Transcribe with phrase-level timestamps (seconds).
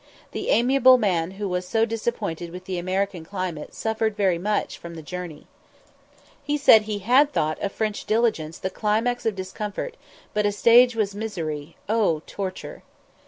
[0.31, 4.95] The amiable man who was so disappointed with the American climate suffered very much from
[4.95, 5.45] the journey.
[6.43, 9.95] He said he had thought a French diligence the climax of discomfort,
[10.33, 12.81] but a "stage was misery, oh torture!"